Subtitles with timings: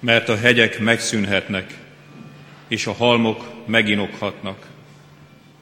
[0.00, 1.74] mert a hegyek megszűnhetnek,
[2.68, 4.66] és a halmok meginokhatnak,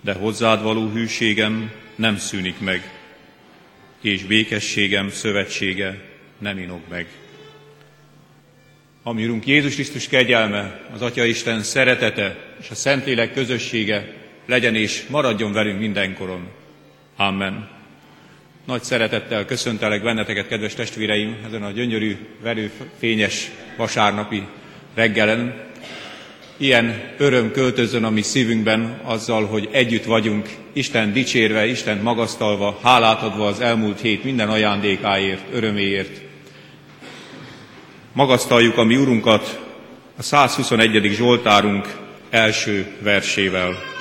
[0.01, 2.91] de hozzád való hűségem nem szűnik meg,
[4.01, 6.01] és békességem szövetsége
[6.39, 7.07] nem inog meg.
[9.03, 14.15] Ami Urunk Jézus Krisztus kegyelme, az Atya Isten szeretete és a Szentlélek közössége
[14.47, 16.49] legyen és maradjon velünk mindenkoron.
[17.17, 17.76] Amen.
[18.67, 24.43] Nagy szeretettel köszöntelek benneteket, kedves testvéreim, ezen a gyönyörű, verőfényes vasárnapi
[24.95, 25.55] reggelen.
[26.57, 33.23] Ilyen öröm költözön a mi szívünkben azzal, hogy együtt vagyunk, Isten dicsérve, Isten magasztalva, hálát
[33.23, 36.21] adva az elmúlt hét minden ajándékáért, öröméért.
[38.13, 39.61] Magasztaljuk a mi Urunkat
[40.17, 41.15] a 121.
[41.15, 41.97] Zsoltárunk
[42.31, 43.96] első versével.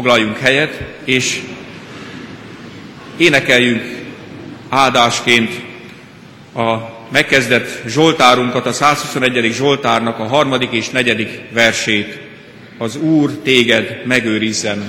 [0.00, 1.42] Foglaljunk helyet, és
[3.16, 3.82] énekeljünk
[4.68, 5.60] áldásként
[6.54, 6.76] a
[7.10, 9.52] megkezdett Zsoltárunkat, a 121.
[9.52, 12.18] Zsoltárnak a harmadik és negyedik versét.
[12.78, 14.84] Az Úr téged megőrizzen.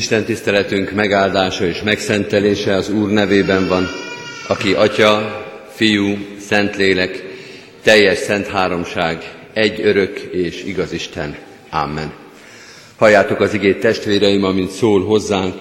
[0.00, 3.88] Isten tiszteletünk megáldása és megszentelése az Úr nevében van,
[4.48, 5.42] aki Atya,
[5.74, 7.24] Fiú, Szentlélek,
[7.82, 11.36] teljes szent háromság, egy örök és igaz Isten.
[11.70, 12.12] Amen.
[12.96, 15.54] Halljátok az igét testvéreim, amint szól hozzánk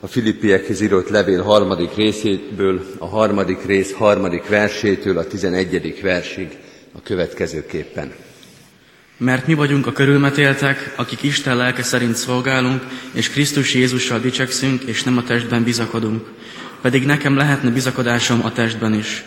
[0.00, 6.48] a Filippiekhez írott levél harmadik részéből, a harmadik rész harmadik versétől a tizenegyedik versig
[6.92, 8.12] a következőképpen.
[9.18, 12.82] Mert mi vagyunk a körülmetéltek, akik Isten lelke szerint szolgálunk,
[13.12, 16.26] és Krisztus Jézussal dicsekszünk, és nem a testben bizakodunk.
[16.80, 19.24] Pedig nekem lehetne bizakodásom a testben is.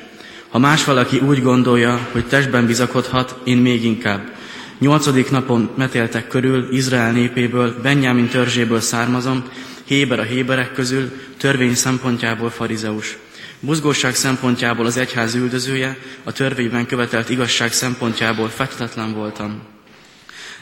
[0.50, 4.32] Ha más valaki úgy gondolja, hogy testben bizakodhat, én még inkább.
[4.80, 9.44] Nyolcadik napon metéltek körül, Izrael népéből, Benjamin törzséből származom,
[9.86, 13.18] Héber a héberek közül, törvény szempontjából farizeus.
[13.60, 19.62] Buzgóság szempontjából az egyház üldözője, a törvényben követelt igazság szempontjából fetetlen voltam.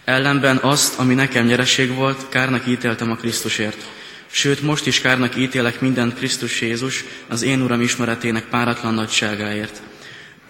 [0.10, 3.86] Ellenben azt, ami nekem nyereség volt, kárnak ítéltem a Krisztusért.
[4.32, 9.82] Sőt, most is kárnak ítélek mindent Krisztus Jézus, az én Uram ismeretének páratlan nagyságáért.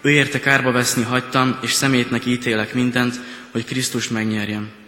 [0.02, 3.14] Ő érte kárba veszni hagytam, és szemétnek ítélek mindent,
[3.50, 4.79] hogy Krisztus megnyerjem.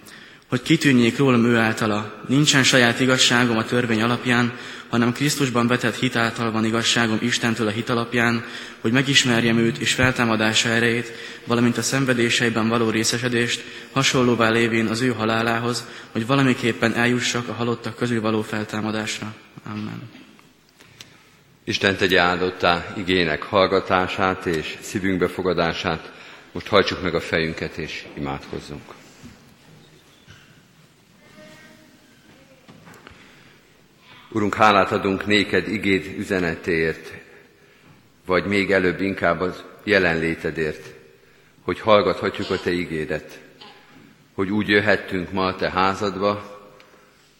[0.52, 2.14] Hogy kitűnjék rólam ő általa.
[2.28, 4.52] Nincsen saját igazságom a törvény alapján,
[4.88, 8.44] hanem Krisztusban vetett hit által van igazságom Istentől a hit alapján,
[8.80, 11.12] hogy megismerjem őt és feltámadása erejét,
[11.46, 17.96] valamint a szenvedéseiben való részesedést, hasonlóvá lévén az ő halálához, hogy valamiképpen eljussak a halottak
[17.96, 19.34] közül való feltámadásra.
[19.66, 20.10] Amen.
[21.64, 26.12] Isten tegye áldottá igének hallgatását és szívünkbe fogadását.
[26.52, 29.00] Most hajtsuk meg a fejünket és imádkozzunk.
[34.34, 37.12] Urunk, hálát adunk néked igéd üzenetéért,
[38.26, 40.86] vagy még előbb inkább az jelenlétedért,
[41.62, 43.40] hogy hallgathatjuk a Te igédet,
[44.34, 46.60] hogy úgy jöhettünk ma a Te házadba,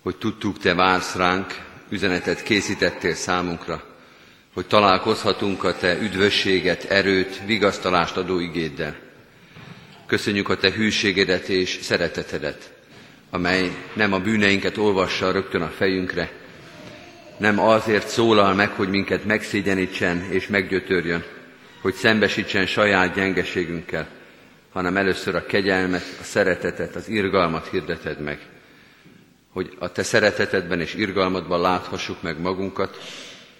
[0.03, 1.55] hogy tudtuk, Te vársz ránk,
[1.89, 3.83] üzenetet készítettél számunkra,
[4.55, 8.97] hogy találkozhatunk a Te üdvösséget, erőt, vigasztalást adó igéddel.
[10.07, 12.73] Köszönjük a Te hűségedet és szeretetedet,
[13.31, 16.41] amely nem a bűneinket olvassa rögtön a fejünkre,
[17.43, 21.25] nem azért szólal meg, hogy minket megszégyenítsen és meggyötörjön,
[21.81, 24.09] hogy szembesítsen saját gyengeségünkkel,
[24.73, 28.39] hanem először a kegyelmet, a szeretetet, az irgalmat hirdeted meg.
[29.53, 32.99] Hogy a te szeretetedben és irgalmadban láthassuk meg magunkat,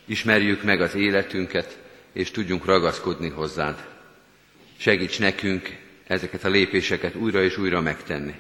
[0.05, 1.79] ismerjük meg az életünket,
[2.13, 3.85] és tudjunk ragaszkodni hozzád.
[4.77, 5.77] Segíts nekünk
[6.07, 8.35] ezeket a lépéseket újra és újra megtenni.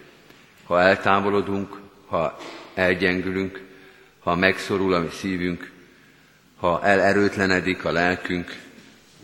[0.64, 2.38] Ha eltávolodunk, ha
[2.74, 3.70] elgyengülünk,
[4.22, 5.70] ha megszorul a mi szívünk,
[6.56, 8.56] ha elerőtlenedik a lelkünk,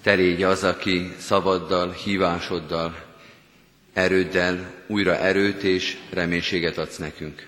[0.02, 3.06] te légy az, aki szabaddal, hívásoddal,
[3.92, 7.46] erőddel újra erőt és reménységet adsz nekünk.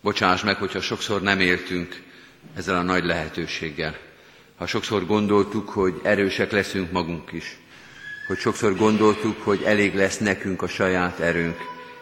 [0.00, 2.02] Bocsáss meg, hogyha sokszor nem éltünk
[2.54, 3.96] ezzel a nagy lehetőséggel.
[4.56, 7.56] Ha sokszor gondoltuk, hogy erősek leszünk magunk is.
[8.26, 11.56] Hogy sokszor gondoltuk, hogy elég lesz nekünk a saját erőnk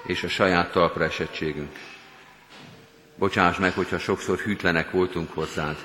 [0.07, 1.71] és a saját talpra esettségünk.
[3.21, 5.77] Bocsáss meg, hogyha sokszor hűtlenek voltunk hozzád.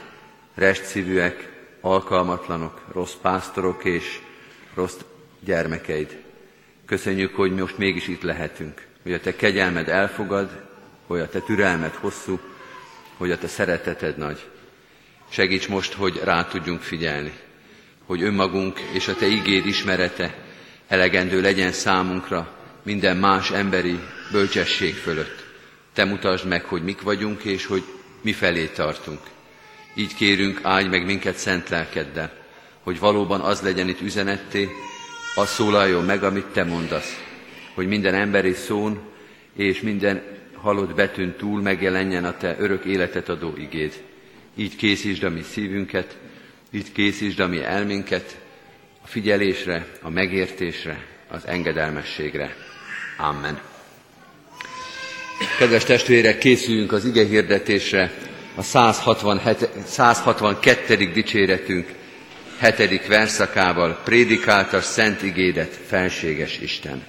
[0.54, 1.52] Restszívűek,
[1.82, 4.20] alkalmatlanok, rossz pásztorok és
[4.74, 4.98] rossz
[5.40, 6.18] gyermekeid.
[6.86, 10.64] Köszönjük, hogy most mégis itt lehetünk, hogy a te kegyelmed elfogad,
[11.08, 12.40] hogy a te türelmed hosszú,
[13.18, 14.46] hogy a te szereteted nagy.
[15.30, 17.34] Segíts most, hogy rá tudjunk figyelni,
[18.06, 20.36] hogy önmagunk és a te igéd ismerete
[20.88, 22.54] elegendő legyen számunkra
[22.84, 24.00] minden más emberi
[24.32, 25.45] bölcsesség fölött.
[25.96, 27.84] Te mutasd meg, hogy mik vagyunk, és hogy
[28.22, 29.20] mi felé tartunk.
[29.96, 32.34] Így kérünk, áldj meg minket szent lelkeddel,
[32.84, 34.70] hogy valóban az legyen itt üzenetté,
[35.36, 37.22] az szólaljon meg, amit Te mondasz,
[37.74, 39.00] hogy minden emberi szón
[39.56, 40.22] és minden
[40.54, 44.04] halott betűn túl megjelenjen a Te örök életet adó igéd.
[44.56, 46.18] Így készítsd a mi szívünket,
[46.72, 48.38] így készítsd a mi elménket
[49.02, 52.56] a figyelésre, a megértésre, az engedelmességre.
[53.18, 53.75] Amen.
[55.58, 58.12] Kedves testvérek, készüljünk az ige hirdetésre,
[58.56, 60.96] a 167, 162.
[60.96, 61.88] dicséretünk
[62.78, 63.08] 7.
[63.08, 67.04] verszakával prédikálta szent igédet felséges Isten.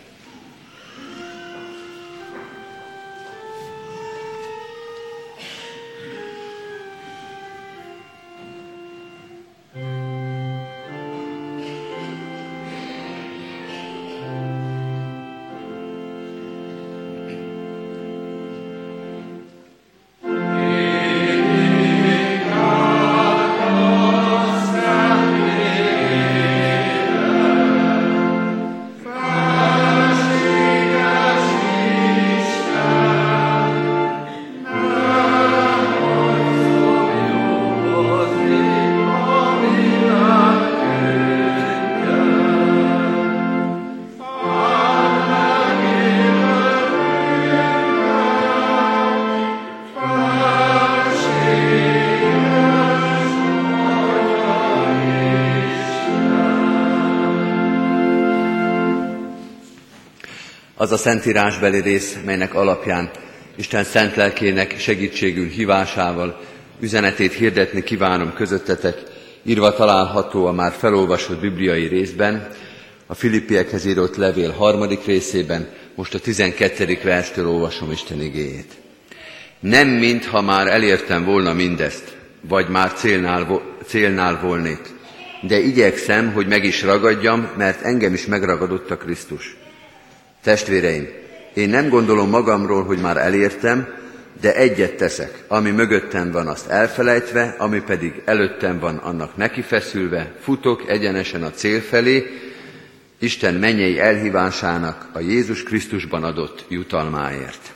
[60.79, 63.11] Az a szentírásbeli rész, melynek alapján
[63.57, 66.41] Isten szent lelkének segítségül hívásával
[66.81, 69.03] üzenetét hirdetni kívánom közöttetek,
[69.43, 72.49] írva található a már felolvasott bibliai részben,
[73.07, 76.99] a Filippiekhez írott levél harmadik részében, most a 12.
[77.03, 78.73] verstől olvasom Isten igéjét.
[79.61, 82.17] Nem mintha már elértem volna mindezt,
[82.49, 84.81] vagy már célnál, célnál volnék,
[85.43, 89.57] de igyekszem, hogy meg is ragadjam, mert engem is megragadott a Krisztus.
[90.47, 91.09] Testvéreim,
[91.55, 93.95] én nem gondolom magamról, hogy már elértem,
[94.41, 100.91] de egyet teszek, ami mögöttem van, azt elfelejtve, ami pedig előttem van, annak nekifeszülve, futok
[100.91, 102.27] egyenesen a cél felé,
[103.19, 107.73] Isten mennyei elhívásának a Jézus Krisztusban adott jutalmáért.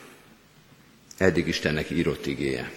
[1.17, 2.71] Eddig Istennek írott igéje.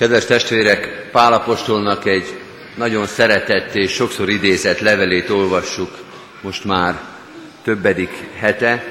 [0.00, 2.40] Kedves testvérek, Pálapostolnak egy
[2.76, 5.98] nagyon szeretett és sokszor idézett levelét olvassuk.
[6.40, 7.00] Most már
[7.62, 8.84] többedik hete,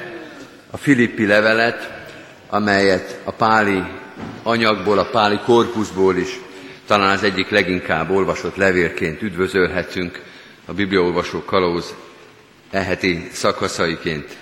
[0.71, 1.91] a Filippi levelet,
[2.49, 3.83] amelyet a páli
[4.43, 6.39] anyagból, a páli korpuszból is
[6.87, 10.21] talán az egyik leginkább olvasott levélként üdvözölhetünk
[10.65, 11.95] a Bibliaolvasó kalóz
[12.71, 14.37] eheti szakaszaiként.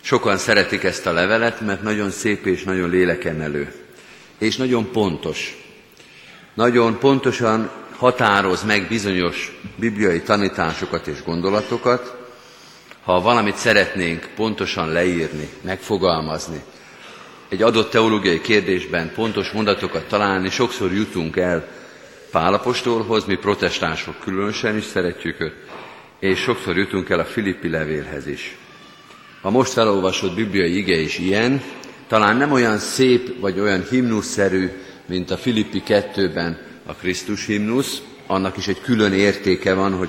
[0.00, 3.83] Sokan szeretik ezt a levelet, mert nagyon szép és nagyon lélekemelő,
[4.38, 5.56] és nagyon pontos.
[6.54, 12.16] Nagyon pontosan határoz meg bizonyos bibliai tanításokat és gondolatokat,
[13.04, 16.62] ha valamit szeretnénk pontosan leírni, megfogalmazni,
[17.48, 21.68] egy adott teológiai kérdésben pontos mondatokat találni, sokszor jutunk el
[22.30, 25.54] Pálapostolhoz, mi protestánsok különösen is szeretjük őt,
[26.20, 28.56] és sokszor jutunk el a Filippi levélhez is.
[29.40, 31.62] A most felolvasott bibliai ige is ilyen,
[32.08, 34.70] talán nem olyan szép vagy olyan himnuszszerű,
[35.06, 40.08] mint a Filippi 2-ben a Krisztus himnusz, annak is egy külön értéke van, hogy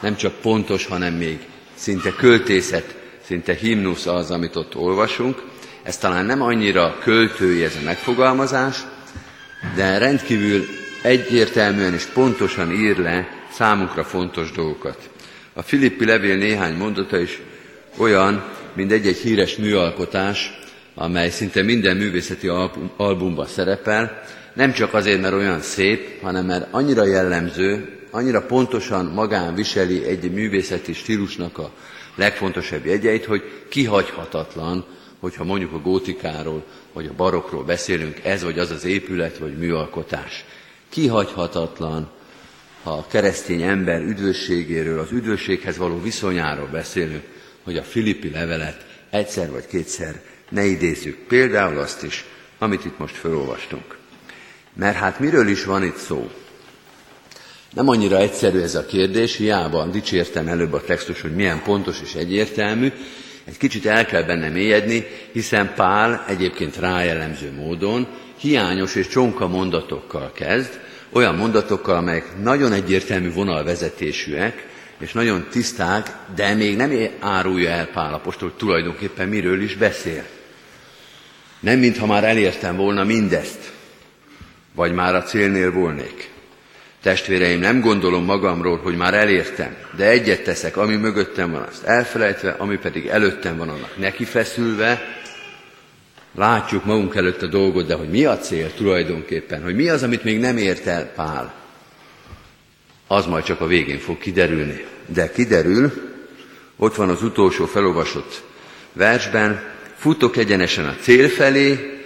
[0.00, 1.38] nem csak pontos, hanem még
[1.74, 5.42] szinte költészet, szinte himnusz az, amit ott olvasunk.
[5.82, 8.76] Ez talán nem annyira költői ez a megfogalmazás,
[9.74, 10.64] de rendkívül
[11.02, 15.08] egyértelműen és pontosan ír le számunkra fontos dolgokat.
[15.52, 17.40] A Filippi levél néhány mondata is
[17.96, 20.58] olyan, mint egy-egy híres műalkotás,
[20.98, 22.48] amely szinte minden művészeti
[22.96, 24.22] albumban szerepel,
[24.54, 30.32] nem csak azért, mert olyan szép, hanem mert annyira jellemző, annyira pontosan magán viseli egy
[30.32, 31.70] művészeti stílusnak a
[32.14, 34.84] legfontosabb jegyeit, hogy kihagyhatatlan,
[35.20, 40.44] hogyha mondjuk a gótikáról vagy a barokról beszélünk, ez vagy az az épület vagy műalkotás.
[40.88, 42.10] Kihagyhatatlan,
[42.82, 47.22] ha a keresztény ember üdvösségéről, az üdvösséghez való viszonyáról beszélünk,
[47.62, 51.16] hogy a Filippi levelet egyszer vagy kétszer ne idézzük.
[51.16, 52.24] Például azt is,
[52.58, 53.96] amit itt most felolvastunk.
[54.74, 56.30] Mert hát miről is van itt szó?
[57.74, 62.14] Nem annyira egyszerű ez a kérdés, hiába dicsértem előbb a textus, hogy milyen pontos és
[62.14, 62.92] egyértelmű,
[63.44, 68.06] egy kicsit el kell benne mélyedni, hiszen Pál egyébként rájellemző módon
[68.38, 70.80] hiányos és csonka mondatokkal kezd,
[71.12, 74.66] olyan mondatokkal, amelyek nagyon egyértelmű vonalvezetésűek,
[74.98, 80.24] és nagyon tiszták, de még nem árulja el Pál apostol tulajdonképpen miről is beszél.
[81.66, 83.72] Nem mintha már elértem volna mindezt,
[84.74, 86.30] vagy már a célnél volnék.
[87.02, 92.50] Testvéreim, nem gondolom magamról, hogy már elértem, de egyet teszek, ami mögöttem van, azt elfelejtve,
[92.50, 95.02] ami pedig előttem van, annak nekifeszülve,
[96.34, 100.24] látjuk magunk előtt a dolgot, de hogy mi a cél tulajdonképpen, hogy mi az, amit
[100.24, 101.54] még nem ért el Pál,
[103.06, 104.84] az majd csak a végén fog kiderülni.
[105.06, 105.92] De kiderül,
[106.76, 108.42] ott van az utolsó felolvasott
[108.92, 111.96] versben, futok egyenesen a cél felé,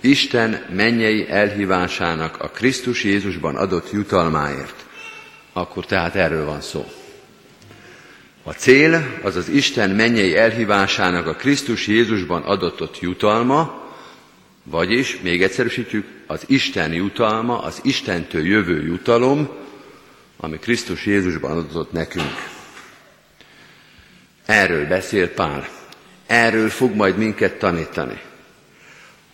[0.00, 4.86] Isten mennyei elhívásának a Krisztus Jézusban adott jutalmáért.
[5.52, 6.90] Akkor tehát erről van szó.
[8.42, 13.88] A cél az az Isten mennyei elhívásának a Krisztus Jézusban adott jutalma,
[14.62, 19.48] vagyis, még egyszerűsítjük, az Isten jutalma, az Istentől jövő jutalom,
[20.36, 22.48] ami Krisztus Jézusban adott nekünk.
[24.46, 25.79] Erről beszél Pál.
[26.30, 28.20] Erről fog majd minket tanítani.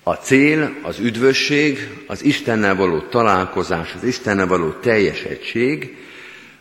[0.03, 5.97] A cél, az üdvösség, az Istennel való találkozás, az Istennel való teljes egység,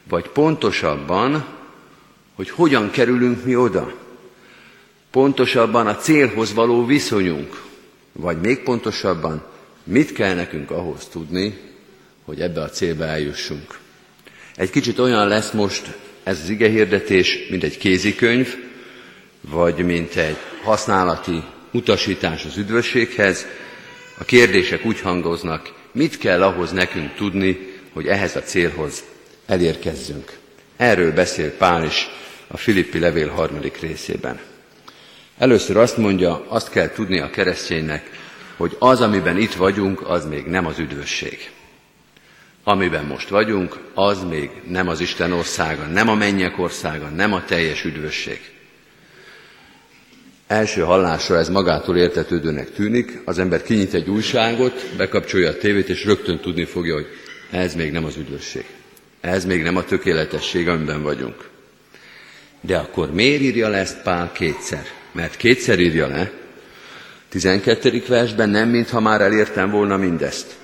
[0.09, 1.45] vagy pontosabban,
[2.33, 3.93] hogy hogyan kerülünk mi oda.
[5.11, 7.61] Pontosabban a célhoz való viszonyunk,
[8.11, 9.43] vagy még pontosabban,
[9.83, 11.57] mit kell nekünk ahhoz tudni,
[12.25, 13.79] hogy ebbe a célbe eljussunk.
[14.55, 18.55] Egy kicsit olyan lesz most ez az igehirdetés, mint egy kézikönyv,
[19.49, 23.45] vagy mint egy használati utasítás az üdvösséghez.
[24.17, 29.03] A kérdések úgy hangoznak, mit kell ahhoz nekünk tudni, hogy ehhez a célhoz
[29.45, 30.37] elérkezzünk.
[30.77, 32.07] Erről beszél Pál is
[32.47, 34.39] a Filippi levél harmadik részében.
[35.37, 38.09] Először azt mondja, azt kell tudni a kereszténynek,
[38.57, 41.49] hogy az, amiben itt vagyunk, az még nem az üdvösség.
[42.63, 47.45] Amiben most vagyunk, az még nem az Isten országa, nem a mennyek országa, nem a
[47.45, 48.54] teljes üdvösség.
[50.47, 56.05] Első hallásra ez magától értetődőnek tűnik, az ember kinyit egy újságot, bekapcsolja a tévét, és
[56.05, 57.07] rögtön tudni fogja, hogy
[57.51, 58.65] ez még nem az üdvösség.
[59.21, 61.49] Ez még nem a tökéletesség, amiben vagyunk.
[62.61, 64.85] De akkor miért írja le ezt Pál kétszer?
[65.11, 66.31] Mert kétszer írja le.
[67.29, 68.03] 12.
[68.07, 70.55] versben nem, mintha már elértem volna mindezt.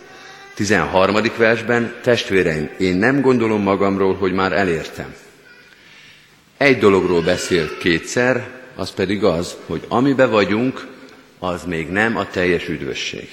[0.55, 1.15] 13.
[1.37, 5.13] versben, testvéreim, én nem gondolom magamról, hogy már elértem.
[6.57, 10.87] Egy dologról beszél kétszer, az pedig az, hogy amibe vagyunk,
[11.39, 13.29] az még nem a teljes üdvösség.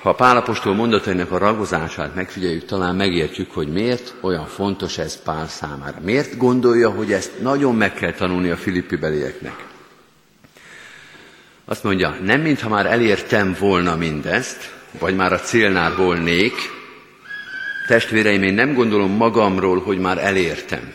[0.00, 5.48] Ha a Pálapostól mondatainak a ragozását megfigyeljük, talán megértjük, hogy miért olyan fontos ez Pál
[5.48, 5.98] számára.
[6.04, 9.64] Miért gondolja, hogy ezt nagyon meg kell tanulni a filippi belieknek.
[11.64, 16.54] Azt mondja, nem mintha már elértem volna mindezt, vagy már a célnál volnék,
[17.86, 20.92] testvéreim, én nem gondolom magamról, hogy már elértem.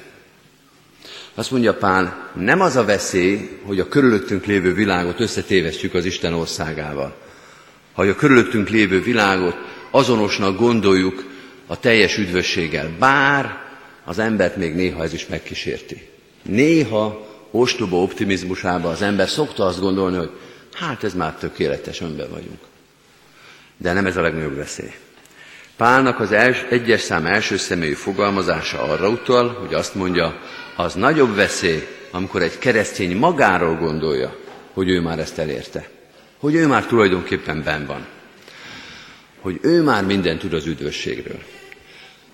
[1.36, 6.34] Azt mondja Pál, nem az a veszély, hogy a körülöttünk lévő világot összetévesztjük az Isten
[6.34, 7.16] országával.
[7.94, 9.56] Ha a körülöttünk lévő világot
[9.92, 11.24] azonosnak gondoljuk
[11.68, 13.58] a teljes üdvösséggel, bár
[14.06, 16.10] az embert még néha ez is megkísérti.
[16.44, 20.32] Néha ostoba optimizmusában az ember szokta azt gondolni, hogy
[20.74, 22.60] hát ez már tökéletes, önben vagyunk.
[23.78, 24.94] De nem ez a legnagyobb veszély.
[25.78, 30.40] Pálnak az els, egyes szám első személyű fogalmazása arra utal, hogy azt mondja,
[30.82, 34.36] az nagyobb veszély, amikor egy keresztény magáról gondolja,
[34.74, 35.90] hogy ő már ezt elérte.
[36.38, 38.06] Hogy ő már tulajdonképpen ben van.
[39.40, 41.40] Hogy ő már mindent tud az üdvösségről.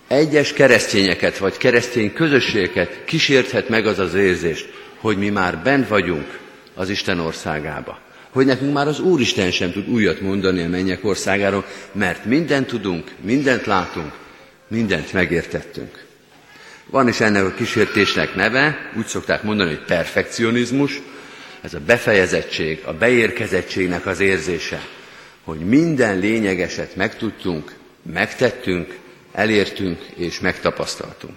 [0.08, 4.68] Egyes keresztényeket vagy keresztény közösségeket kísérthet meg az az érzést,
[5.00, 6.38] hogy mi már bent vagyunk
[6.74, 7.98] az Isten országába.
[8.30, 13.10] Hogy nekünk már az Úristen sem tud újat mondani a mennyek országáról, mert mindent tudunk,
[13.20, 14.12] mindent látunk,
[14.68, 16.07] mindent megértettünk.
[16.90, 21.00] Van is ennek a kísértésnek neve, úgy szokták mondani, hogy perfekcionizmus,
[21.60, 24.80] ez a befejezettség, a beérkezettségnek az érzése,
[25.44, 27.72] hogy minden lényegeset megtudtunk,
[28.12, 28.96] megtettünk,
[29.32, 31.36] elértünk és megtapasztaltunk.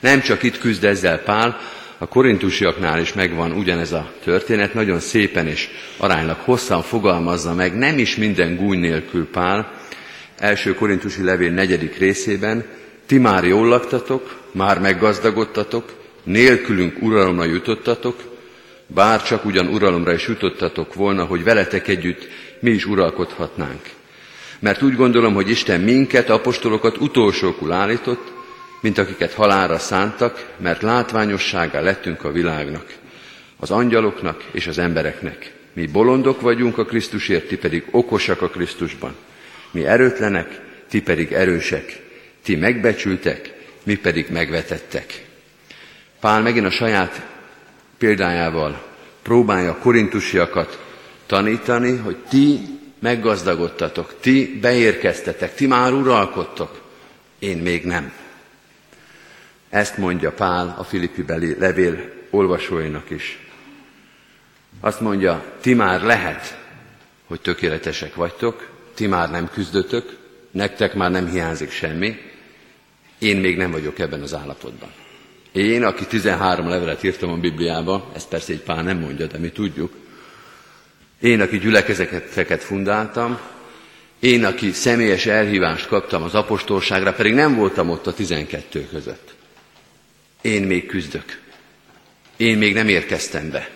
[0.00, 1.58] Nem csak itt küzd ezzel Pál,
[1.98, 7.98] a korintusiaknál is megvan ugyanez a történet, nagyon szépen és aránylag hosszan fogalmazza meg, nem
[7.98, 9.72] is minden gúny nélkül Pál,
[10.38, 12.64] első korintusi levél negyedik részében,
[13.10, 15.92] ti már jól laktatok, már meggazdagodtatok,
[16.22, 18.16] nélkülünk uralomra jutottatok,
[18.86, 22.28] bár csak ugyan uralomra is jutottatok volna, hogy veletek együtt
[22.60, 23.80] mi is uralkodhatnánk.
[24.58, 28.32] Mert úgy gondolom, hogy Isten minket, apostolokat utolsókul állított,
[28.80, 32.94] mint akiket halára szántak, mert látványosságá lettünk a világnak,
[33.56, 35.52] az angyaloknak és az embereknek.
[35.72, 39.14] Mi bolondok vagyunk a Krisztusért, ti pedig okosak a Krisztusban.
[39.70, 42.08] Mi erőtlenek, ti pedig erősek.
[42.42, 45.24] Ti megbecsültek, mi pedig megvetettek.
[46.20, 47.26] Pál megint a saját
[47.98, 48.86] példájával
[49.22, 50.84] próbálja a korintusiakat
[51.26, 52.60] tanítani, hogy ti
[52.98, 56.80] meggazdagodtatok, ti beérkeztetek, ti már uralkodtok,
[57.38, 58.12] én még nem.
[59.68, 63.38] Ezt mondja Pál a Filippi beli levél olvasóinak is.
[64.80, 66.58] Azt mondja, ti már lehet,
[67.26, 70.16] hogy tökéletesek vagytok, ti már nem küzdötök,
[70.50, 72.29] nektek már nem hiányzik semmi,
[73.20, 74.88] én még nem vagyok ebben az állapotban.
[75.52, 79.48] Én, aki 13 levelet írtam a Bibliába, ezt persze egy pár nem mondja, de mi
[79.48, 79.92] tudjuk,
[81.20, 83.38] én, aki gyülekezeteket fundáltam,
[84.20, 89.34] én, aki személyes elhívást kaptam az apostolságra, pedig nem voltam ott a 12 között.
[90.40, 91.40] Én még küzdök.
[92.36, 93.68] Én még nem érkeztem be.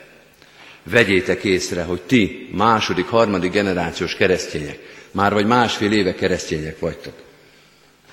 [0.82, 4.78] Vegyétek észre, hogy ti második, harmadik generációs keresztények,
[5.10, 7.23] már vagy másfél éve keresztények vagytok.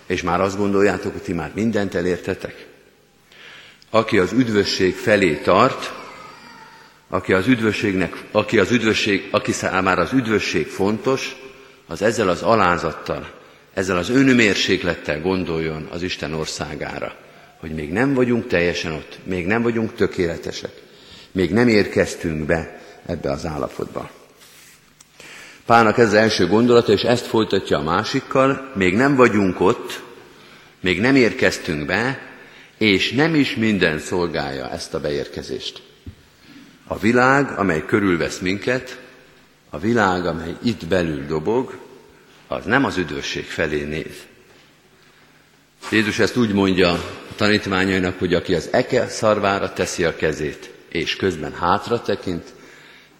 [0.05, 2.67] És már azt gondoljátok, hogy ti már mindent elértetek?
[3.89, 5.93] Aki az üdvösség felé tart,
[7.09, 11.35] aki az üdvösségnek, aki az üdvösség, aki számára az üdvösség fontos,
[11.87, 13.31] az ezzel az alázattal,
[13.73, 17.15] ezzel az önmérséklettel gondoljon az Isten országára
[17.61, 20.71] hogy még nem vagyunk teljesen ott, még nem vagyunk tökéletesek,
[21.31, 24.09] még nem érkeztünk be ebbe az állapotba.
[25.65, 30.01] Pálnak ez az első gondolata, és ezt folytatja a másikkal, még nem vagyunk ott,
[30.79, 32.19] még nem érkeztünk be,
[32.77, 35.81] és nem is minden szolgálja ezt a beérkezést.
[36.87, 38.99] A világ, amely körülvesz minket,
[39.69, 41.77] a világ, amely itt belül dobog,
[42.47, 44.25] az nem az üdvösség felé néz.
[45.91, 47.03] Jézus ezt úgy mondja
[47.35, 52.43] tanítványainak, hogy aki az eke szarvára teszi a kezét, és közben hátra tekint,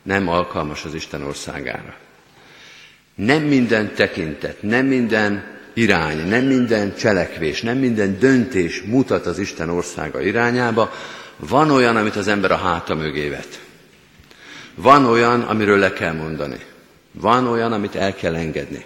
[0.04, 1.96] nem alkalmas az Isten országára.
[3.16, 5.44] Nem minden tekintet, nem minden
[5.74, 10.94] irány, nem minden cselekvés, nem minden döntés mutat az Isten országa irányába.
[11.36, 13.60] Van olyan, amit az ember a háta mögé vet.
[14.76, 16.60] Van olyan, amiről le kell mondani.
[17.12, 18.86] Van olyan, amit el kell engedni.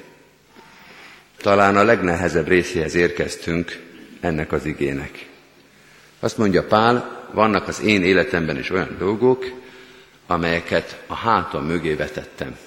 [1.38, 3.82] Talán a legnehezebb részéhez érkeztünk
[4.20, 5.30] ennek az igének.
[6.20, 9.46] Azt mondja Pál, vannak az én életemben is olyan dolgok,
[10.28, 12.58] amelyeket a hátam mögé vetettem.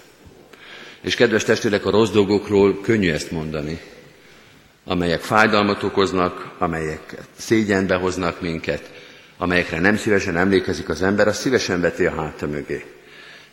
[1.00, 3.80] És kedves testvérek, a rossz dolgokról könnyű ezt mondani,
[4.84, 8.90] amelyek fájdalmat okoznak, amelyek szégyenbe hoznak minket,
[9.36, 12.84] amelyekre nem szívesen emlékezik az ember, az szívesen veti a háta mögé.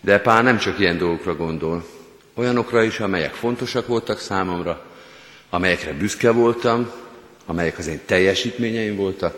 [0.01, 1.85] De Pál nem csak ilyen dolgokra gondol,
[2.33, 4.85] olyanokra is, amelyek fontosak voltak számomra,
[5.49, 6.91] amelyekre büszke voltam,
[7.45, 9.37] amelyek az én teljesítményeim voltak,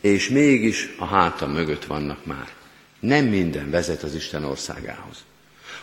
[0.00, 2.48] és mégis a hátam mögött vannak már.
[3.00, 5.16] Nem minden vezet az Isten országához.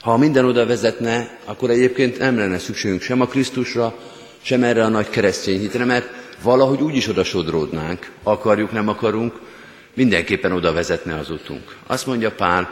[0.07, 3.95] Ha minden oda vezetne, akkor egyébként nem lenne szükségünk sem a Krisztusra,
[4.41, 6.09] sem erre a nagy keresztény hitre, mert
[6.41, 9.39] valahogy úgy is oda sodródnánk, akarjuk, nem akarunk,
[9.93, 11.75] mindenképpen oda vezetne az utunk.
[11.87, 12.69] Azt mondja Pál,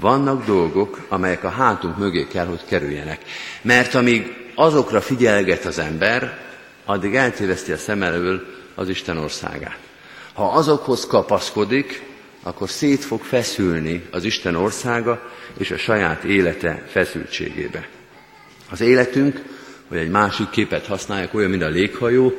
[0.00, 3.20] vannak dolgok, amelyek a hátunk mögé kell, hogy kerüljenek.
[3.62, 6.38] Mert amíg azokra figyelget az ember,
[6.84, 8.44] addig eltéveszti a szem elől
[8.74, 9.78] az Isten országát.
[10.32, 12.02] Ha azokhoz kapaszkodik,
[12.42, 17.88] akkor szét fog feszülni az Isten országa és a saját élete feszültségébe.
[18.70, 19.42] Az életünk,
[19.88, 22.32] hogy egy másik képet használják, olyan, mint a léghajó,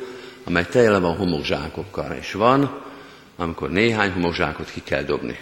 [0.44, 2.82] amely tele van homokzsákokkal, és van,
[3.36, 5.38] amikor néhány homokzsákot ki kell dobni.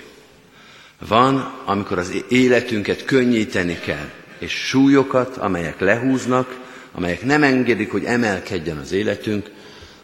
[1.09, 6.57] Van, amikor az életünket könnyíteni kell, és súlyokat, amelyek lehúznak,
[6.93, 9.51] amelyek nem engedik, hogy emelkedjen az életünk,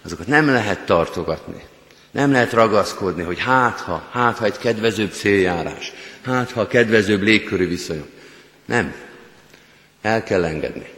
[0.04, 1.62] azokat nem lehet tartogatni.
[2.10, 7.68] Nem lehet ragaszkodni, hogy hát ha, hát ha egy kedvezőbb céljárás, hát ha kedvezőbb légkörű
[7.68, 8.08] viszonyok.
[8.64, 8.94] Nem.
[10.02, 10.88] El kell engedni.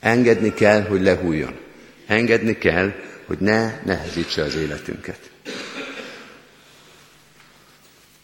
[0.00, 1.54] Engedni kell, hogy lehújjon.
[2.06, 2.92] Engedni kell,
[3.24, 5.30] hogy ne nehezítse az életünket.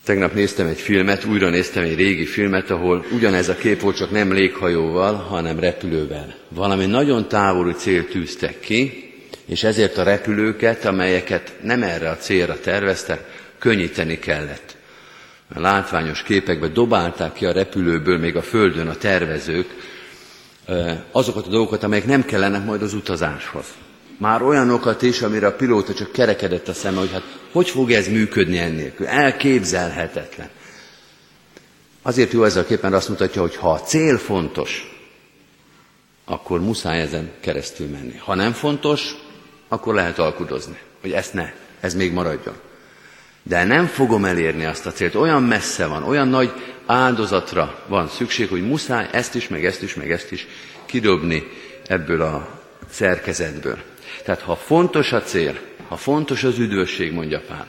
[0.04, 4.10] Tegnap néztem egy filmet, újra néztem egy régi filmet, ahol ugyanez a kép volt, csak
[4.10, 6.34] nem léghajóval, hanem repülővel.
[6.48, 9.12] Valami nagyon távoli cél tűztek ki,
[9.46, 13.20] és ezért a repülőket, amelyeket nem erre a célra terveztek,
[13.58, 14.73] könnyíteni kellett.
[15.54, 19.68] A látványos képekbe dobálták ki a repülőből még a földön a tervezők
[21.10, 23.66] azokat a dolgokat, amelyek nem kellenek majd az utazáshoz.
[24.18, 28.08] Már olyanokat is, amire a pilóta csak kerekedett a szeme, hogy hát hogy fog ez
[28.08, 29.06] működni ennélkül?
[29.06, 30.48] Elképzelhetetlen.
[32.02, 34.94] Azért jó ezzel a képen azt mutatja, hogy ha a cél fontos,
[36.24, 38.16] akkor muszáj ezen keresztül menni.
[38.16, 39.14] Ha nem fontos,
[39.68, 42.54] akkor lehet alkudozni, hogy ezt ne, ez még maradjon.
[43.46, 46.52] De nem fogom elérni azt a célt, olyan messze van, olyan nagy
[46.86, 50.46] áldozatra van szükség, hogy muszáj ezt is, meg ezt is, meg ezt is
[50.86, 51.50] kidobni
[51.86, 53.78] ebből a szerkezetből.
[54.24, 57.66] Tehát ha fontos a cél, ha fontos az üdvösség, mondja Pál,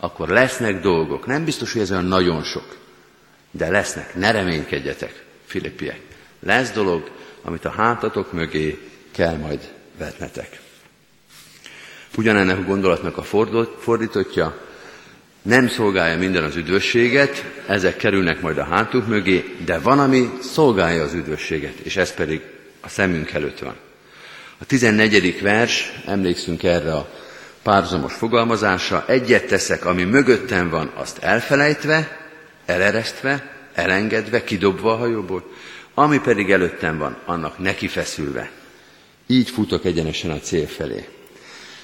[0.00, 1.26] akkor lesznek dolgok.
[1.26, 2.76] Nem biztos, hogy ez olyan nagyon sok,
[3.50, 4.14] de lesznek.
[4.14, 6.00] Ne reménykedjetek, Filippiek.
[6.40, 7.10] Lesz dolog,
[7.42, 8.78] amit a hátatok mögé
[9.10, 10.60] kell majd vetnetek.
[12.16, 13.22] Ugyanennek a gondolatnak a
[13.78, 14.67] fordítottja,
[15.48, 21.02] nem szolgálja minden az üdvösséget, ezek kerülnek majd a hátunk mögé, de van, ami szolgálja
[21.02, 22.40] az üdvösséget, és ez pedig
[22.80, 23.74] a szemünk előtt van.
[24.58, 25.40] A 14.
[25.42, 27.10] vers, emlékszünk erre a
[27.62, 32.18] párzamos fogalmazásra, egyet teszek, ami mögöttem van, azt elfelejtve,
[32.66, 35.52] eleresztve, elengedve, kidobva a hajóból,
[35.94, 38.50] ami pedig előttem van, annak neki feszülve.
[39.26, 41.08] Így futok egyenesen a cél felé.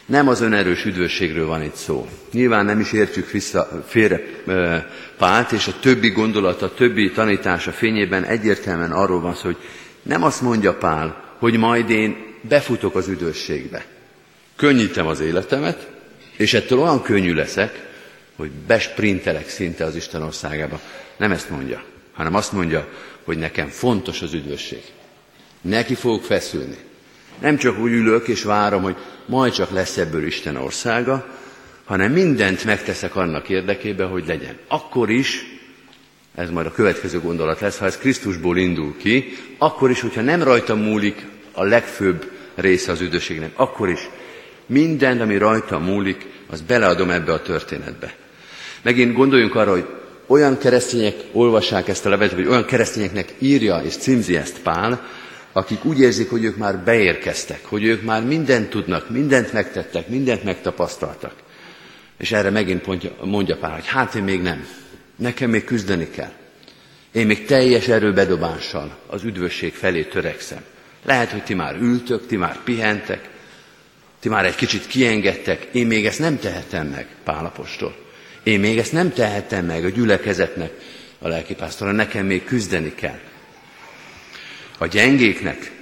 [0.07, 2.09] Nem az önerős üdvösségről van itt szó.
[2.33, 7.73] Nyilván nem is értjük vissza félre e, Pált, és a többi gondolata, a többi tanítása
[7.73, 9.57] fényében egyértelműen arról van szó, hogy
[10.03, 13.85] nem azt mondja Pál, hogy majd én befutok az üdvösségbe.
[14.57, 15.91] Könnyítem az életemet,
[16.37, 17.89] és ettől olyan könnyű leszek,
[18.37, 20.81] hogy besprintelek szinte az Isten országába.
[21.17, 22.89] Nem ezt mondja, hanem azt mondja,
[23.25, 24.83] hogy nekem fontos az üdvösség.
[25.61, 26.77] Neki fogok feszülni.
[27.45, 31.27] Nem csak úgy ülök és várom, hogy majd csak lesz ebből Isten országa,
[31.85, 34.57] hanem mindent megteszek annak érdekében, hogy legyen.
[34.69, 35.47] Akkor is,
[36.35, 40.43] ez majd a következő gondolat lesz, ha ez Krisztusból indul ki, akkor is, hogyha nem
[40.43, 44.09] rajta múlik a legfőbb része az üdvösségnek, akkor is
[44.67, 48.15] minden, ami rajta múlik, az beleadom ebbe a történetbe.
[48.83, 49.87] Megint gondoljunk arra, hogy
[50.27, 55.23] olyan keresztények olvassák ezt a levelet, vagy olyan keresztényeknek írja és címzi ezt Pál,
[55.57, 60.45] akik úgy érzik, hogy ők már beérkeztek, hogy ők már mindent tudnak, mindent megtettek, mindent
[60.45, 61.35] megtapasztaltak.
[62.19, 62.87] És erre megint
[63.25, 64.67] mondja Pál, hogy hát én még nem,
[65.17, 66.33] nekem még küzdeni kell.
[67.13, 70.63] Én még teljes erőbedobással az üdvösség felé törekszem.
[71.05, 73.29] Lehet, hogy ti már ültök, ti már pihentek,
[74.21, 77.97] ti már egy kicsit kiengedtek, én még ezt nem tehetem meg, Pálapostól.
[78.43, 80.73] Én még ezt nem tehetem meg a gyülekezetnek,
[81.19, 83.19] a lelkipásztora, nekem még küzdeni kell.
[84.79, 85.73] A gyengéknek,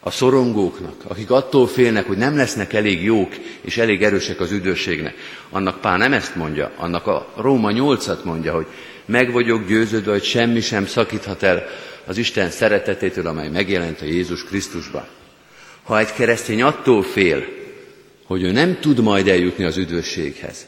[0.00, 5.14] a szorongóknak, akik attól félnek, hogy nem lesznek elég jók és elég erősek az üdvösségnek,
[5.50, 8.66] annak Pál nem ezt mondja, annak a Róma 8-at mondja, hogy
[9.06, 11.66] Meg vagyok győződve, hogy semmi sem szakíthat el
[12.04, 15.06] az Isten szeretetétől, amely megjelent a Jézus Krisztusban.
[15.82, 17.46] Ha egy keresztény attól fél,
[18.26, 20.66] hogy ő nem tud majd eljutni az üdvösséghez,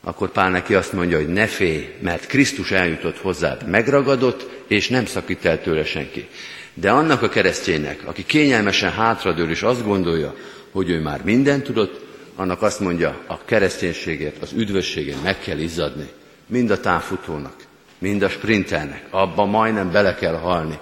[0.00, 5.06] akkor Pál neki azt mondja, hogy ne félj, mert Krisztus eljutott hozzád, megragadott, és nem
[5.06, 6.28] szakít el tőle senki.
[6.74, 10.34] De annak a kereszténynek, aki kényelmesen hátradől és azt gondolja,
[10.70, 12.00] hogy ő már mindent tudott,
[12.36, 16.08] annak azt mondja, a kereszténységért, az üdvösségén meg kell izzadni.
[16.46, 17.56] Mind a távfutónak,
[17.98, 19.04] mind a sprinternek.
[19.10, 20.78] Abba majdnem bele kell halni,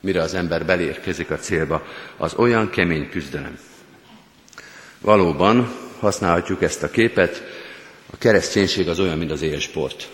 [0.00, 1.86] mire az ember belérkezik a célba.
[2.16, 3.58] Az olyan kemény küzdelem.
[5.00, 7.42] Valóban használhatjuk ezt a képet,
[8.12, 10.08] a kereszténység az olyan, mint az élsport.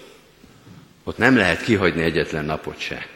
[1.04, 3.06] Ott nem lehet kihagyni egyetlen napot se.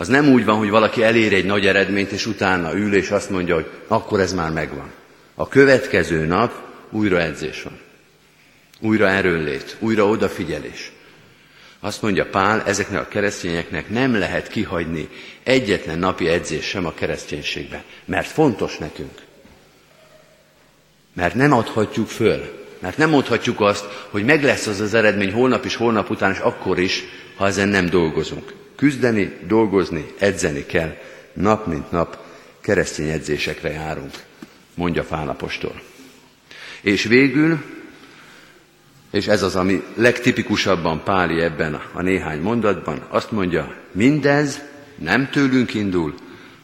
[0.00, 3.30] Az nem úgy van, hogy valaki elér egy nagy eredményt, és utána ül, és azt
[3.30, 4.90] mondja, hogy akkor ez már megvan.
[5.34, 6.52] A következő nap
[6.90, 7.78] újra edzés van.
[8.80, 10.92] Újra erőnlét, újra odafigyelés.
[11.80, 15.08] Azt mondja Pál, ezeknek a keresztényeknek nem lehet kihagyni
[15.42, 19.18] egyetlen napi edzés sem a kereszténységbe, mert fontos nekünk.
[21.12, 25.64] Mert nem adhatjuk föl, mert nem mondhatjuk azt, hogy meg lesz az az eredmény holnap
[25.64, 27.04] is, holnap után, és akkor is,
[27.36, 28.58] ha ezen nem dolgozunk.
[28.80, 30.96] Küzdeni, dolgozni, edzeni kell.
[31.32, 32.18] Nap mint nap
[32.60, 34.12] keresztény edzésekre járunk,
[34.74, 35.80] mondja Pálapostól.
[36.80, 37.64] És végül,
[39.10, 44.60] és ez az, ami legtipikusabban Páli ebben a néhány mondatban, azt mondja, mindez
[44.94, 46.14] nem tőlünk indul,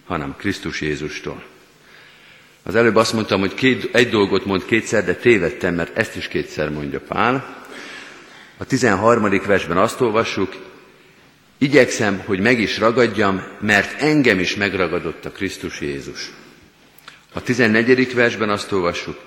[0.06, 1.42] hanem Krisztus Jézustól.
[2.62, 6.28] Az előbb azt mondtam, hogy két, egy dolgot mond kétszer, de tévedtem, mert ezt is
[6.28, 7.64] kétszer mondja Pál.
[8.56, 9.40] A 13.
[9.46, 10.54] versben azt olvassuk,
[11.58, 16.30] igyekszem, hogy meg is ragadjam, mert engem is megragadott a Krisztus Jézus.
[17.32, 18.14] A 14.
[18.14, 19.20] versben azt olvassuk,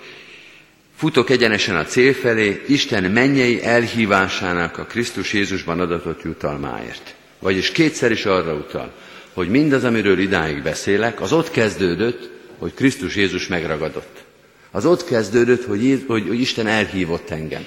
[0.96, 7.14] futok egyenesen a cél felé, Isten mennyei elhívásának a Krisztus Jézusban adatott jutalmáért.
[7.38, 8.92] Vagyis kétszer is arra utal,
[9.32, 14.24] hogy mindaz, amiről idáig beszélek, az ott kezdődött, hogy Krisztus Jézus megragadott.
[14.70, 17.66] Az ott kezdődött, hogy, hogy, hogy Isten elhívott engem.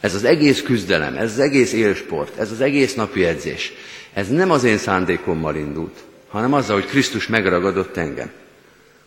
[0.00, 3.72] Ez az egész küzdelem, ez az egész élsport, ez az egész napi edzés,
[4.12, 8.30] ez nem az én szándékommal indult, hanem azzal, hogy Krisztus megragadott engem.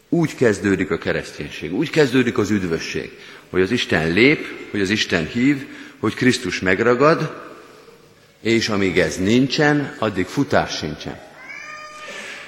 [0.10, 3.12] Úgy kezdődik a kereszténység, úgy kezdődik az üdvösség,
[3.50, 5.66] hogy az Isten lép, hogy az Isten hív,
[6.00, 7.50] hogy Krisztus megragad,
[8.42, 11.20] és amíg ez nincsen, addig futás sincsen.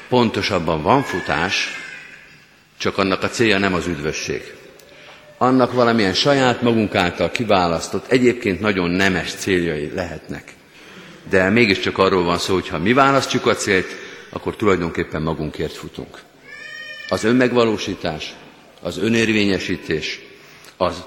[0.09, 1.67] Pontosabban van futás,
[2.77, 4.53] csak annak a célja nem az üdvösség.
[5.43, 10.53] Annak valamilyen saját magunk által kiválasztott, egyébként nagyon nemes céljai lehetnek.
[11.29, 13.87] De mégiscsak arról van szó, hogy ha mi választjuk a célt,
[14.29, 16.19] akkor tulajdonképpen magunkért futunk.
[17.09, 18.33] Az önmegvalósítás,
[18.81, 20.19] az önérvényesítés,
[20.77, 21.03] az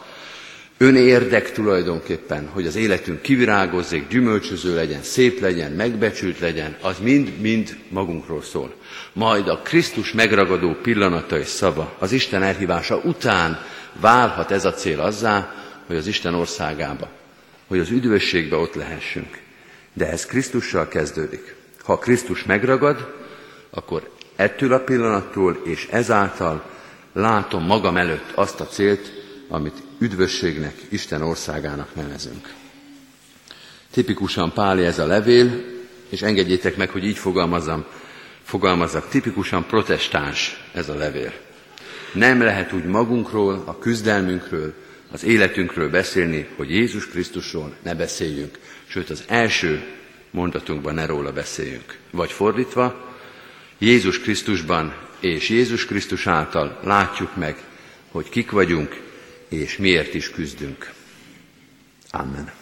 [0.79, 8.43] önérdek tulajdonképpen, hogy az életünk kivirágozzék, gyümölcsöző legyen, szép legyen, megbecsült legyen, az mind-mind magunkról
[8.43, 8.75] szól.
[9.13, 13.59] Majd a Krisztus megragadó pillanata és szava, az Isten elhívása után
[14.01, 15.55] válhat ez a cél azzá,
[15.87, 17.09] hogy az Isten országába,
[17.67, 19.39] hogy az üdvösségbe ott lehessünk.
[19.93, 21.55] De ez Krisztussal kezdődik.
[21.85, 23.15] Ha Krisztus megragad,
[23.71, 26.71] akkor ettől a pillanattól és ezáltal
[27.13, 29.13] látom magam előtt azt a célt,
[29.49, 32.55] amit üdvösségnek, Isten országának nevezünk.
[33.91, 35.65] Tipikusan Páli ez a levél,
[36.09, 37.85] és engedjétek meg, hogy így fogalmazzam,
[38.43, 41.33] fogalmazzak, tipikusan protestáns ez a levél.
[42.17, 44.75] Nem lehet úgy magunkról, a küzdelmünkről,
[45.11, 49.85] az életünkről beszélni, hogy Jézus Krisztusról ne beszéljünk, sőt az első
[50.31, 51.99] mondatunkban ne róla beszéljünk.
[52.11, 53.15] Vagy fordítva,
[53.79, 57.57] Jézus Krisztusban és Jézus Krisztus által látjuk meg,
[58.11, 59.01] hogy kik vagyunk,
[59.49, 60.93] és miért is küzdünk.
[62.11, 62.53] Amen.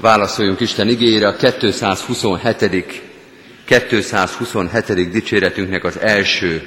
[0.00, 3.07] Válaszoljunk Isten igényére a 227.
[3.68, 5.10] 227.
[5.10, 6.62] dicséretünknek az első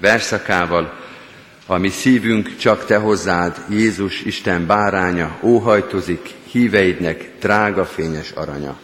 [0.00, 0.98] verszakával,
[1.66, 8.76] ami szívünk csak te hozzád, Jézus Isten báránya, óhajtozik híveidnek drága fényes aranya.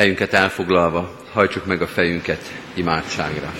[0.00, 2.40] Helyünket elfoglalva, hajtsuk meg a fejünket
[2.74, 3.52] imádságra.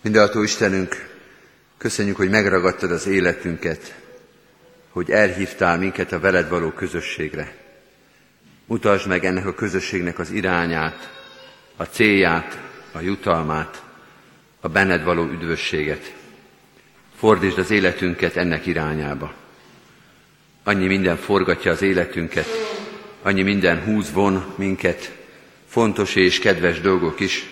[0.00, 1.18] Mindenható Istenünk,
[1.78, 3.94] köszönjük, hogy megragadtad az életünket,
[4.90, 7.56] hogy elhívtál minket a veled való közösségre.
[8.66, 11.12] Mutasd meg ennek a közösségnek az irányát,
[11.76, 12.58] a célját,
[12.92, 13.86] a jutalmát,
[14.60, 16.12] a benned való üdvösséget.
[17.16, 19.32] Fordítsd az életünket ennek irányába.
[20.64, 22.46] Annyi minden forgatja az életünket,
[23.22, 25.12] annyi minden húz von minket,
[25.68, 27.46] fontos és kedves dolgok is.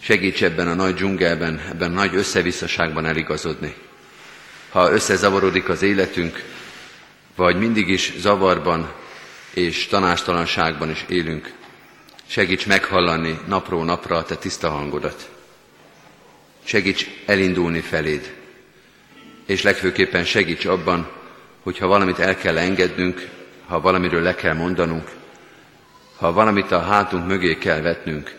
[0.00, 3.74] Segíts ebben a nagy dzsungelben, ebben a nagy összevisszaságban eligazodni.
[4.70, 6.44] Ha összezavarodik az életünk,
[7.36, 8.92] vagy mindig is zavarban
[9.54, 11.52] és tanástalanságban is élünk,
[12.26, 15.35] segíts meghallani napról napra a te tiszta hangodat.
[16.66, 18.34] Segíts elindulni feléd.
[19.46, 21.10] És legfőképpen segíts abban,
[21.62, 23.28] hogy ha valamit el kell engednünk,
[23.66, 25.10] ha valamiről le kell mondanunk,
[26.16, 28.34] ha valamit a hátunk mögé kell vetnünk,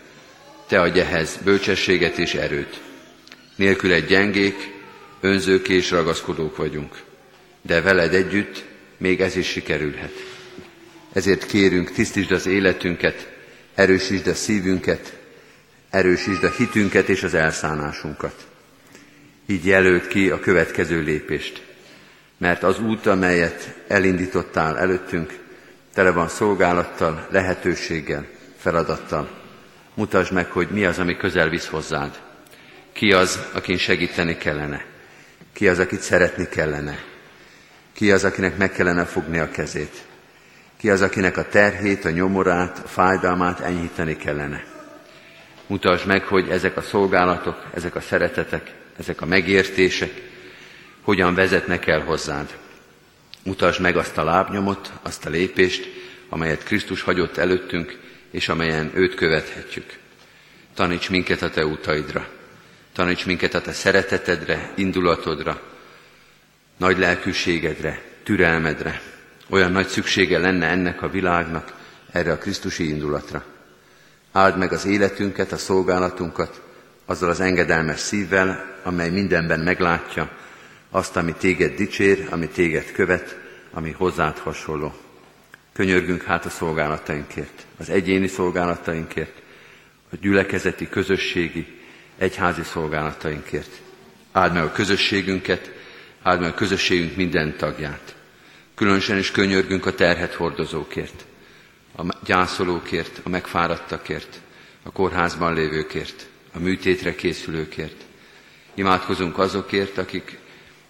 [0.66, 2.80] te adj ehhez bölcsességet és erőt.
[3.56, 4.70] Nélkül gyengék,
[5.20, 7.02] önzők és ragaszkodók vagyunk,
[7.62, 8.64] de veled együtt
[8.96, 10.12] még ez is sikerülhet.
[11.12, 13.28] Ezért kérünk, tisztítsd az életünket,
[13.74, 15.17] erősítsd a szívünket,
[15.90, 18.46] erősítsd a hitünket és az elszánásunkat.
[19.46, 21.62] Így jelölt ki a következő lépést,
[22.38, 25.38] mert az út, amelyet elindítottál előttünk,
[25.94, 28.26] tele van szolgálattal, lehetőséggel,
[28.58, 29.30] feladattal.
[29.94, 32.20] Mutasd meg, hogy mi az, ami közel visz hozzád.
[32.92, 34.84] Ki az, akin segíteni kellene.
[35.52, 36.98] Ki az, akit szeretni kellene.
[37.92, 40.04] Ki az, akinek meg kellene fogni a kezét.
[40.76, 44.64] Ki az, akinek a terhét, a nyomorát, a fájdalmát enyhíteni kellene.
[45.68, 50.22] Mutasd meg, hogy ezek a szolgálatok, ezek a szeretetek, ezek a megértések
[51.02, 52.56] hogyan vezetnek el hozzád.
[53.42, 55.88] Mutasd meg azt a lábnyomot, azt a lépést,
[56.28, 57.98] amelyet Krisztus hagyott előttünk,
[58.30, 59.98] és amelyen őt követhetjük.
[60.74, 62.28] Taníts minket a te utaidra.
[62.92, 65.62] Taníts minket a te szeretetedre, indulatodra,
[66.76, 69.00] nagy lelkűségedre, türelmedre.
[69.48, 71.72] Olyan nagy szüksége lenne ennek a világnak
[72.12, 73.44] erre a Krisztusi indulatra.
[74.38, 76.60] Áld meg az életünket, a szolgálatunkat,
[77.06, 80.30] azzal az engedelmes szívvel, amely mindenben meglátja
[80.90, 83.38] azt, ami téged dicsér, ami téged követ,
[83.72, 84.94] ami hozzád hasonló.
[85.72, 89.42] Könyörgünk hát a szolgálatainkért, az egyéni szolgálatainkért,
[90.12, 91.66] a gyülekezeti, közösségi,
[92.18, 93.80] egyházi szolgálatainkért.
[94.32, 95.72] Áld meg a közösségünket,
[96.22, 98.14] áld meg a közösségünk minden tagját.
[98.74, 101.24] Különösen is könyörgünk a terhet hordozókért,
[101.98, 104.40] a gyászolókért, a megfáradtakért,
[104.82, 108.04] a kórházban lévőkért, a műtétre készülőkért.
[108.74, 110.38] Imádkozunk azokért, akik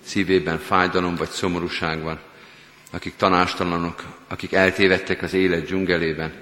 [0.05, 2.21] szívében fájdalom vagy szomorúság van,
[2.91, 6.33] akik tanástalanok, akik eltévedtek az élet dzsungelében,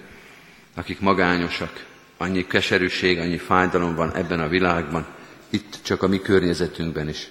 [0.74, 1.84] akik magányosak,
[2.16, 5.06] annyi keserűség, annyi fájdalom van ebben a világban,
[5.50, 7.28] itt csak a mi környezetünkben is.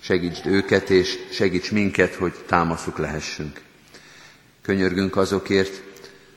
[0.00, 3.60] Segítsd őket, és segíts minket, hogy támaszuk lehessünk.
[4.62, 5.82] Könyörgünk azokért,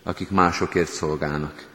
[0.04, 1.68] akik másokért szolgálnak.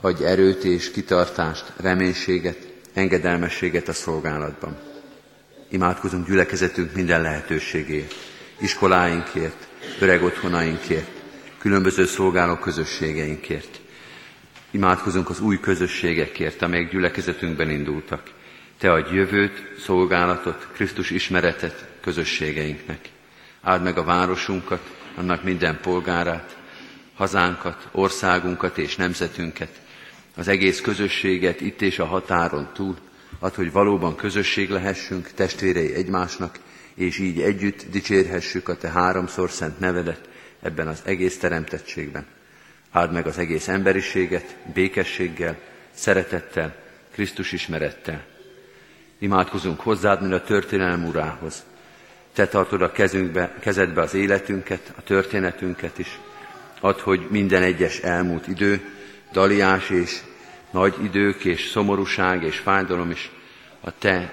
[0.00, 4.78] Adj erőt és kitartást, reménységet, engedelmességet a szolgálatban.
[5.68, 8.14] Imádkozunk gyülekezetünk minden lehetőségért,
[8.60, 9.66] iskoláinkért,
[10.00, 11.10] öreg otthonainkért,
[11.58, 13.80] különböző szolgáló közösségeinkért.
[14.70, 18.30] Imádkozunk az új közösségekért, amelyek gyülekezetünkben indultak.
[18.78, 23.08] Te adj jövőt, szolgálatot, Krisztus ismeretet közösségeinknek.
[23.62, 24.80] Áld meg a városunkat,
[25.16, 26.56] annak minden polgárát,
[27.20, 29.80] hazánkat, országunkat és nemzetünket,
[30.36, 32.96] az egész közösséget itt és a határon túl,
[33.38, 36.58] ad, hogy valóban közösség lehessünk, testvérei egymásnak,
[36.94, 40.28] és így együtt dicsérhessük a Te háromszor szent nevedet
[40.62, 42.26] ebben az egész teremtettségben.
[42.90, 45.58] Áld meg az egész emberiséget békességgel,
[45.90, 46.74] szeretettel,
[47.12, 48.24] Krisztus ismerettel.
[49.18, 51.64] Imádkozunk hozzád, mint a történelem urához.
[52.32, 56.18] Te tartod a kezünkbe, kezedbe az életünket, a történetünket is.
[56.80, 58.80] Add, hogy minden egyes elmúlt idő,
[59.32, 60.20] daliás és
[60.70, 63.30] nagy idők és szomorúság és fájdalom is
[63.80, 64.32] a Te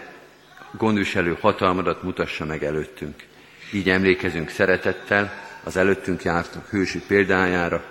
[0.72, 3.24] gondviselő hatalmadat mutassa meg előttünk.
[3.72, 5.34] Így emlékezünk szeretettel
[5.64, 7.84] az előttünk jártak hősi példájára,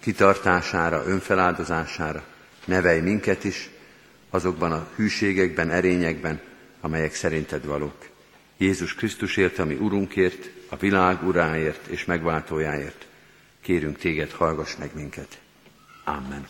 [0.00, 2.24] kitartására, önfeláldozására.
[2.64, 3.70] Nevelj minket is
[4.30, 6.40] azokban a hűségekben, erényekben,
[6.80, 8.06] amelyek szerinted valók.
[8.56, 13.07] Jézus Krisztusért, ami Urunkért, a világ uráért és megváltójáért.
[13.60, 15.38] Kérünk téged, hallgass meg minket.
[16.04, 16.46] Amen.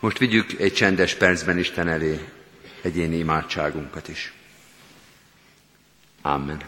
[0.00, 2.28] Most vigyük egy csendes percben Isten elé
[2.82, 4.32] egyéni imádságunkat is.
[6.22, 6.60] Amen.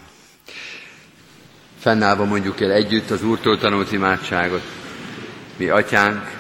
[1.79, 4.63] Fennállva mondjuk el együtt az Úrtól tanult imádságot.
[5.57, 6.31] Mi atyánk,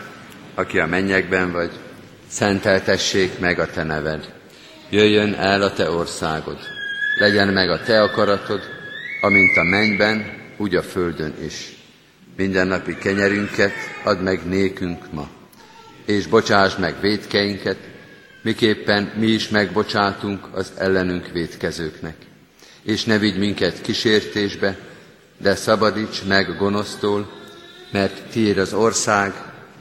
[0.55, 1.71] aki a mennyekben vagy,
[2.27, 4.33] szenteltessék meg a te neved.
[4.91, 6.59] Jöjjön el a te országod.
[7.19, 8.61] Legyen meg a te akaratod,
[9.21, 11.74] amint a mennyben, úgy a földön is.
[12.37, 13.73] Mindennapi kenyerünket
[14.05, 15.29] add meg nékünk ma,
[16.05, 17.79] és bocsáss meg védkeinket,
[18.43, 22.17] miképpen mi is megbocsátunk az ellenünk védkezőknek.
[22.83, 24.79] És ne vigy minket kísértésbe,
[25.39, 27.31] de szabadíts meg gonosztól,
[27.91, 29.33] mert tiéd az ország,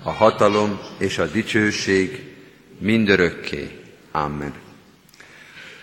[0.04, 2.36] a hatalom és a dicsőség
[2.80, 3.80] mindörökké.
[4.12, 4.54] Amen.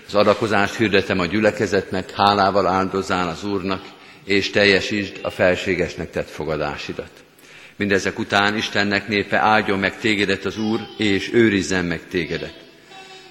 [0.07, 3.83] Az adakozást hirdetem a gyülekezetnek, hálával áldozán az Úrnak,
[4.25, 7.11] és teljesítsd a felségesnek tett fogadásidat.
[7.77, 12.55] Mindezek után Istennek népe áldjon meg tégedet az Úr, és őrizzen meg tégedet.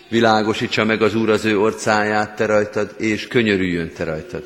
[0.10, 4.44] Világosítsa meg az Úr az ő orcáját te rajtad, és könyörüljön te rajtad.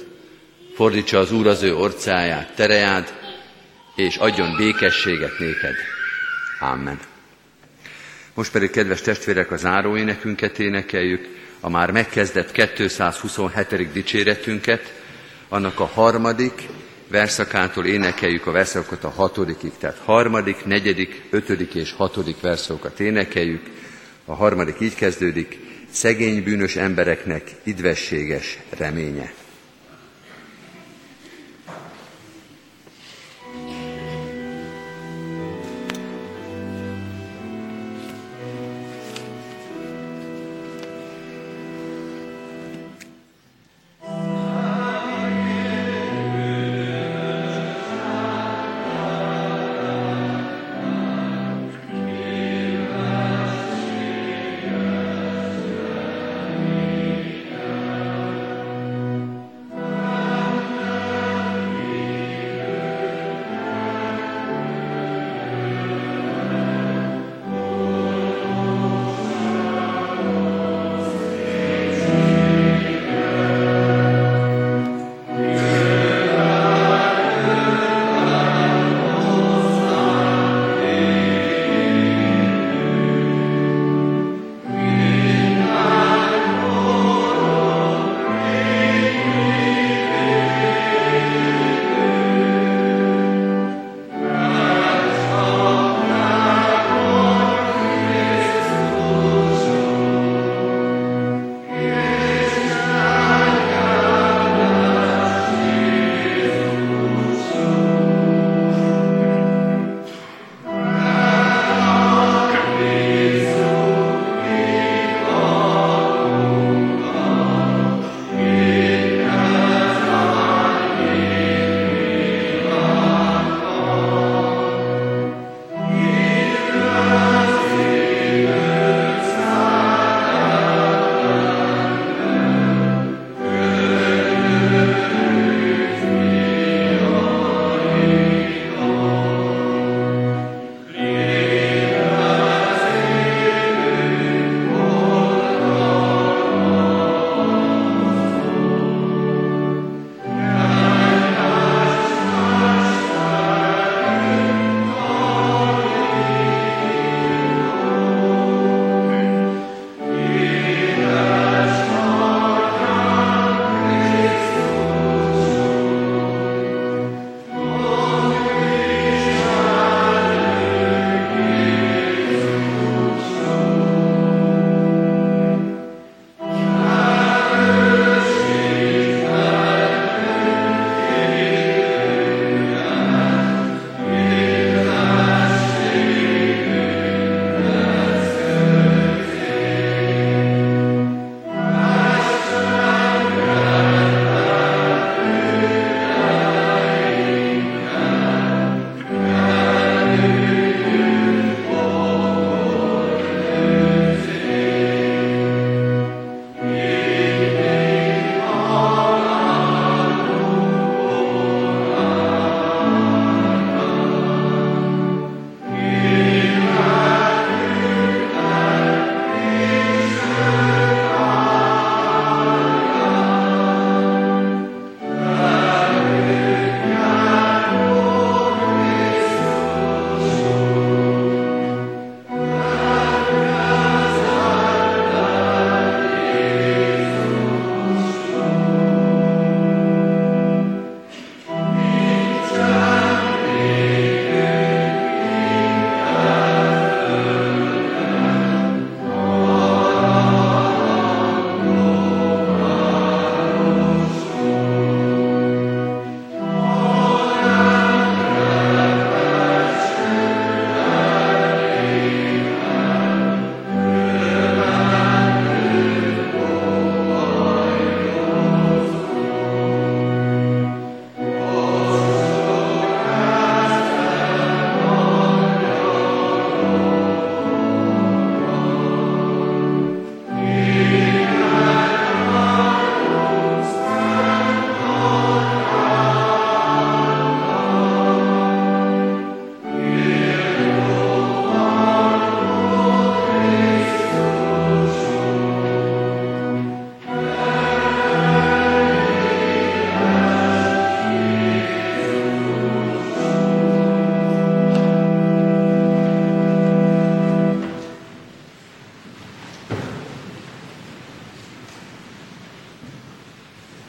[0.76, 3.14] Fordítsa az Úr az ő orcáját terejád,
[3.96, 5.76] és adjon békességet néked.
[6.60, 7.00] Amen.
[8.34, 11.28] Most pedig, kedves testvérek, a záróénekünket énekeljük,
[11.60, 13.92] a már megkezdett 227.
[13.92, 14.94] dicséretünket,
[15.54, 16.70] annak a harmadik
[17.08, 19.72] verszakától énekeljük a verszakokat a hatodikig.
[19.80, 23.62] Tehát harmadik, negyedik, ötödik és hatodik verszakokat énekeljük.
[24.26, 25.60] A harmadik így kezdődik,
[25.92, 29.34] szegény bűnös embereknek idvességes reménye.